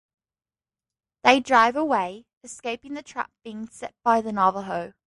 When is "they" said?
1.21-1.39